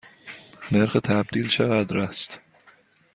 [0.71, 2.39] نرخ تبدیل چقدر است؟